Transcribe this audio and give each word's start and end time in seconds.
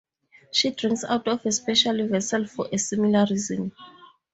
She 0.51 0.71
drinks 0.71 1.03
out 1.03 1.27
of 1.27 1.45
a 1.45 1.51
special 1.51 2.07
vessel 2.07 2.47
for 2.47 2.67
a 2.73 2.77
similar 2.79 3.27
reason. 3.29 3.71